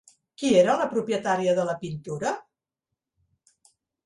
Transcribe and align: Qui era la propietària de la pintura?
Qui 0.43 0.47
era 0.61 0.77
la 0.79 0.87
propietària 0.93 1.53
de 1.59 1.67
la 1.67 1.75
pintura? 1.85 2.33